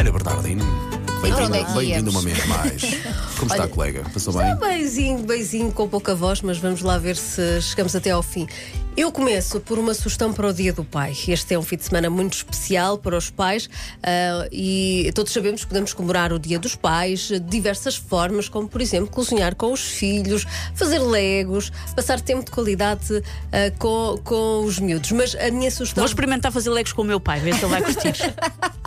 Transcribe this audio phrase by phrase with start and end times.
[0.00, 0.64] Ana Bernardino,
[1.22, 2.14] Ora, onde é bem-vinda que bem íamos?
[2.14, 2.82] uma vez mais.
[3.38, 4.02] Como está, Olha, colega?
[4.10, 4.56] Passou bem?
[4.56, 8.48] Beizinho, beizinho, com pouca voz, mas vamos lá ver se chegamos até ao fim.
[8.96, 11.16] Eu começo por uma sugestão para o Dia do Pai.
[11.28, 13.70] Este é um fim de semana muito especial para os pais
[14.02, 18.68] ah, e todos sabemos que podemos comemorar o Dia dos Pais de diversas formas, como
[18.68, 24.64] por exemplo cozinhar com os filhos, fazer legos, passar tempo de qualidade ah, com, com
[24.64, 25.12] os miúdos.
[25.12, 26.02] Mas a minha sugestão.
[26.02, 28.12] Vou experimentar fazer legos com o meu pai, ver se ele vai curtir.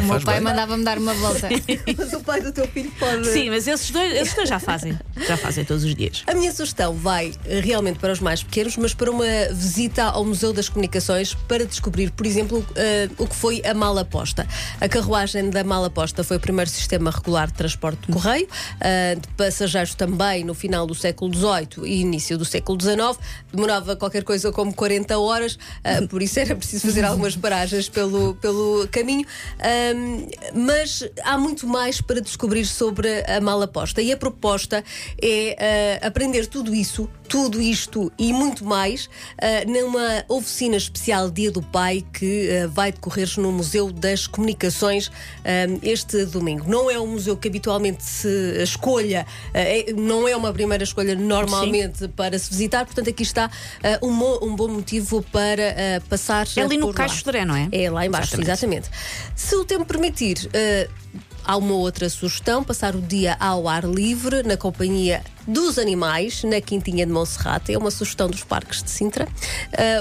[0.00, 1.48] O meu pai mandava-me dar uma volta.
[1.96, 3.26] Mas o pai do teu filho pode.
[3.26, 4.98] Sim, mas esses dois, esses dois já fazem.
[5.26, 6.22] Já fazem todos os dias.
[6.26, 10.24] A minha sugestão vai eh, realmente para os mais pequenos, mas para uma visita ao
[10.24, 14.46] Museu das Comunicações para descobrir, por exemplo, eh, o que foi a mala posta.
[14.80, 18.48] A carruagem da mala posta foi o primeiro sistema regular de transporte de correio,
[18.80, 23.18] eh, de passageiros também no final do século XVIII e início do século XIX.
[23.52, 28.34] Demorava qualquer coisa como 40 horas, eh, por isso era preciso fazer algumas paragens pelo,
[28.36, 29.26] pelo caminho.
[30.54, 34.00] Mas há muito mais para descobrir sobre a mala posta.
[34.02, 34.84] E a proposta
[35.20, 39.08] é aprender tudo isso, tudo isto e muito mais
[39.40, 45.10] ah, numa oficina especial Dia do Pai que ah, vai decorrer no Museu das Comunicações
[45.44, 46.64] ah, este domingo.
[46.68, 48.28] Não é um museu que habitualmente se
[48.62, 53.50] escolha, é- não é uma primeira escolha normalmente para se visitar, portanto aqui está
[54.02, 56.92] um, mo- um bom motivo para passar É ali no.
[56.92, 57.68] Caixo de Dré, não é?
[57.72, 58.88] É lá embaixo, Exatamente.
[58.88, 59.32] exatamente.
[59.36, 60.48] Se o tempo permitir,
[61.44, 66.60] há uma outra sugestão: passar o dia ao ar livre, na companhia dos animais, na
[66.60, 67.72] Quintinha de Monserrate.
[67.72, 69.28] É uma sugestão dos parques de Sintra.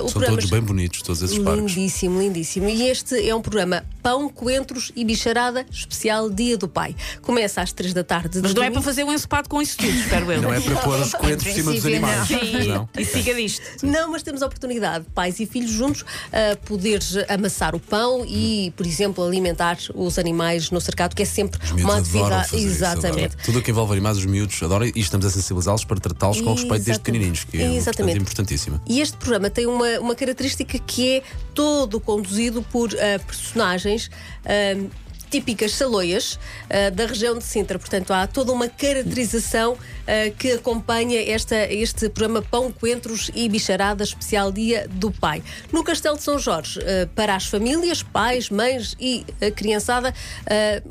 [0.04, 1.74] O São todos bem bonitos, todos esses parques.
[1.74, 2.70] Lindíssimo, lindíssimo.
[2.70, 6.96] E este é um programa Pão, Coentros e Bicharada especial Dia do Pai.
[7.22, 8.40] Começa às três da tarde.
[8.42, 10.42] Mas não é para fazer um ensopado com isso tudo, espero eu.
[10.42, 12.30] Não é para pôr os coentros por cima dos animais.
[12.30, 12.40] não.
[12.52, 12.90] Pois não.
[12.98, 13.62] E siga disto.
[13.84, 18.74] Não, mas temos a oportunidade, pais e filhos juntos, a poder amassar o pão e,
[18.76, 22.48] por exemplo, alimentar os animais no cercado, que é sempre Os uma atividade.
[22.48, 23.26] isso, Exatamente.
[23.36, 23.44] adoram.
[23.46, 26.54] Tudo o que envolve animais, os miúdos adoram e estamos a sensibilizá-los para tratá-los com
[26.54, 27.96] respeito desde pequenininhos, que é Exatamente.
[27.96, 28.82] portanto, importantíssima.
[28.88, 31.24] E este programa tem uma, uma característica que é
[31.54, 34.10] todo conduzido por ah, personagens.
[34.46, 37.78] ah, Típicas saloias ah, da região de Sintra.
[37.78, 44.04] Portanto, há toda uma caracterização ah, que acompanha esta, este programa Pão, Coentros e Bicharada
[44.04, 45.44] Especial Dia do Pai.
[45.72, 50.14] No Castelo de São Jorge, ah, para as famílias, pais, mães e a criançada,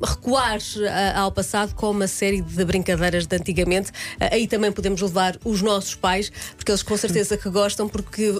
[0.02, 0.58] recuar
[1.14, 3.90] ao passado com uma série de brincadeiras de antigamente.
[4.20, 8.34] Aí também podemos levar os nossos pais, porque eles com certeza que gostam, porque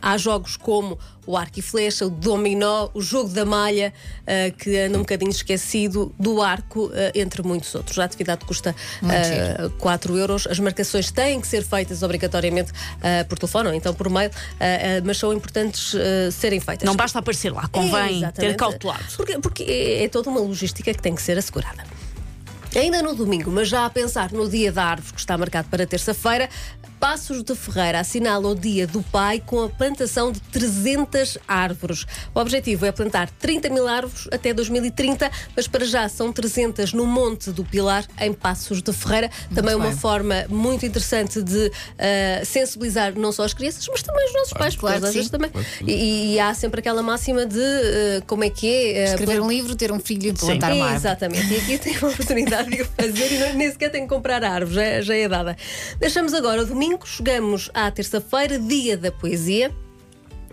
[0.00, 3.92] há jogos como o arco e flecha, o dominó, o jogo da malha,
[4.58, 7.98] que anda um bocadinho esquecido, do arco, ah, entre muitos outros.
[7.98, 10.46] A atividade custa Muito ah, 4 euros.
[10.46, 14.30] As marcações têm que ser feitas obrigatoriamente ah, por telefone ou então por mail,
[15.04, 15.94] mas são importantes
[16.32, 16.86] serem feitas.
[16.86, 18.34] Não basta aparecer lá, convém Exatamente.
[18.34, 19.04] ter cautelado.
[19.16, 21.84] Porque, porque é, é toda uma logística que tem que ser assegurada.
[22.76, 25.84] Ainda no domingo, mas já a pensar no dia da árvore que está marcado para
[25.84, 26.48] terça-feira,
[27.00, 32.06] Passos de Ferreira assinala o Dia do Pai com a plantação de 300 árvores.
[32.34, 37.06] O objetivo é plantar 30 mil árvores até 2030, mas para já são 300 no
[37.06, 39.30] Monte do Pilar, em Passos de Ferreira.
[39.54, 44.34] Também uma forma muito interessante de ah, sensibilizar não só as crianças, mas também os
[44.34, 45.32] nossos pais, porque claro às que vezes sim.
[45.32, 45.50] também.
[45.50, 45.84] Claro sim.
[45.86, 49.04] E, e há sempre aquela máxima de ah, como é que é.
[49.04, 50.96] ah, Escrever um livro, ter um filho e plantar uma árvore.
[50.96, 54.44] Exatamente, e aqui tem a oportunidade de o fazer e nem sequer tem que comprar
[54.44, 55.56] a árvore, já, já é dada.
[55.98, 59.70] Deixamos agora o domingo, chegamos à terça-feira, dia da poesia.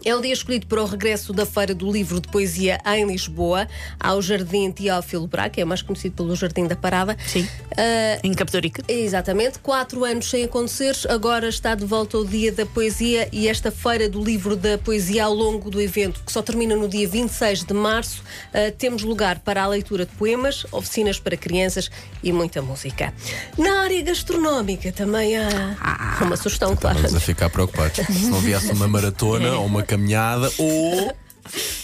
[0.08, 3.68] É o dia escolhido para o regresso da Feira do Livro de Poesia em Lisboa,
[4.00, 7.18] ao Jardim Teófilo Braga, é mais conhecido pelo Jardim da Parada.
[7.28, 7.46] Sim.
[7.76, 8.82] Ah, Em Captorica.
[8.88, 13.70] Exatamente, quatro anos sem acontecer, agora está de volta o Dia da Poesia e esta
[13.70, 17.66] Feira do Livro da Poesia ao longo do evento, que só termina no dia 26
[17.66, 21.92] de março, ah, temos lugar para a leitura de poemas, oficinas para crianças
[22.24, 23.14] e muita música.
[23.58, 26.96] Na área gastronómica também há uma sugestão, claro.
[26.96, 27.98] Estávamos a ficar preocupados.
[27.98, 31.16] Se não viesse uma maratona ou uma caminhada ou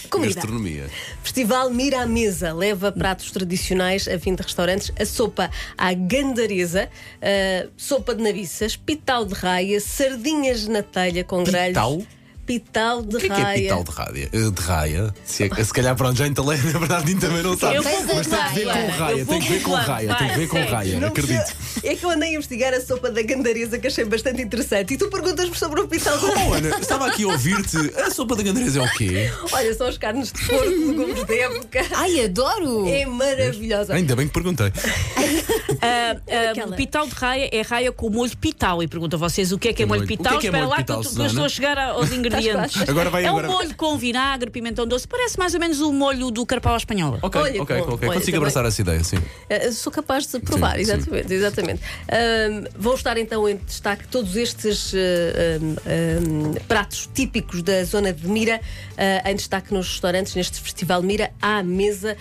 [0.08, 0.34] Comida.
[0.34, 0.88] gastronomia.
[1.22, 6.88] Festival Mira à Mesa leva pratos tradicionais a 20 restaurantes, a sopa à gandareza,
[7.20, 11.68] a sopa de nabiças, pital de raia, sardinhas na telha com grelhos.
[11.68, 12.02] Pital?
[12.46, 14.28] Pital de O que é que é pital de raia?
[14.32, 15.14] Eh, De raia?
[15.24, 17.76] Se, é, se calhar para onde já entalei, na verdade, nem também não sabe.
[17.76, 20.28] Eu vou Mas tem que ver com raia, eu tem que ver com raia, tem
[20.28, 21.56] que ver com raia, Não acredito.
[21.82, 24.94] É que eu andei a investigar a sopa da gandareza que achei bastante interessante.
[24.94, 26.48] E tu perguntas-me sobre o pital de raia.
[26.50, 27.76] Oh, Ana, estava aqui a ouvir-te.
[28.00, 29.30] A sopa da gandareza é o quê?
[29.52, 31.84] Olha, são as carnes de porco, legumes de época.
[31.92, 32.88] Ai, adoro!
[32.88, 33.94] É maravilhosa.
[33.94, 34.70] Ainda bem que perguntei.
[35.86, 36.16] Ah,
[36.50, 36.76] Aquela.
[36.76, 38.82] pital de raia é raia com molho pital.
[38.82, 40.34] E pergunto a vocês o que é que é molho pital.
[40.34, 42.33] É é Espera lá que eu, estou a chegar aos ingredientes.
[42.40, 42.88] ingredientes.
[42.88, 45.06] Agora vai, é agora- um molho com vinagre, pimentão doce.
[45.06, 47.18] Parece mais ou menos o molho do carpau à espanhola.
[47.22, 47.86] Ok, Olha, ok, ok.
[47.86, 49.16] olha, Consigo também- abraçar essa ideia, sim.
[49.16, 51.80] Uh, sou capaz de provar, Sim, exatamente, exatamente.
[52.10, 54.96] Um, vão estar então em destaque todos estes uh,
[55.60, 58.60] um, um, pratos típicos da zona de Mira,
[58.92, 62.16] uh, em destaque nos restaurantes, neste Festival Mira, à mesa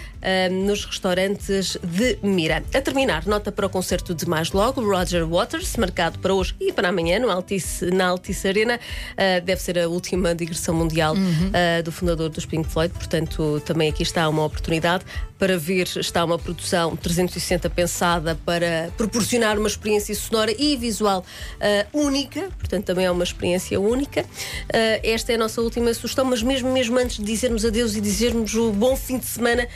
[0.52, 2.64] nos restaurantes de Mira.
[2.74, 6.72] A terminar, nota para o concerto de mais logo, Roger Waters, marcado para hoje e
[6.72, 8.80] para amanhã no Altice, na Altice Arena.
[9.14, 10.03] Uh, deve ser a última
[10.36, 15.06] digressão mundial uh, do fundador dos Pink Floyd, portanto, também aqui está uma oportunidade
[15.44, 22.00] para ver, está uma produção 360 pensada para proporcionar uma experiência sonora e visual uh,
[22.00, 24.22] única, portanto, também é uma experiência única.
[24.22, 28.00] Uh, esta é a nossa última sugestão, mas mesmo, mesmo antes de dizermos adeus e
[28.00, 29.68] dizermos o bom fim de semana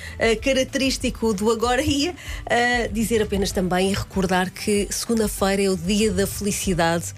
[0.41, 2.13] característico do Agora Ia,
[2.91, 7.13] dizer apenas também e recordar que segunda-feira é o dia da felicidade,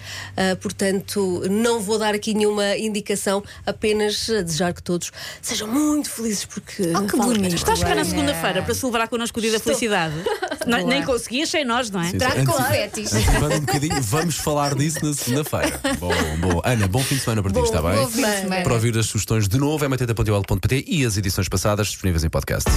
[0.60, 2.99] portanto, não vou dar aqui nenhuma indicação,
[3.66, 5.10] apenas uh, desejar que todos
[5.42, 6.92] sejam muito felizes porque.
[6.96, 7.54] Oh, que bonito.
[7.54, 10.14] Estás cá na segunda-feira para celebrar connosco o dia da felicidade?
[10.66, 10.90] Não- Boa.
[10.90, 12.12] nem conseguias sem nós, não é?
[12.12, 13.12] Trago confetes.
[13.12, 15.80] Um bocadinho, vamos falar disso na segunda-feira.
[15.98, 16.60] Bom, bom.
[16.64, 17.96] Ana, bom fim de semana para ti, Bom, está bem?
[17.96, 18.62] bom fim de semana.
[18.62, 22.68] Para ouvir as sugestões de novo, é mateta.ol.pt e as edições passadas disponíveis em podcast.